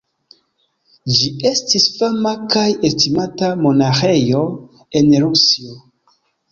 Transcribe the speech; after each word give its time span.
Ĝi 1.17 1.29
estis 1.49 1.85
fama 1.99 2.33
kaj 2.55 2.65
estimata 2.91 3.53
monaĥejo 3.67 4.45
en 5.03 5.17
Rusio. 5.29 5.81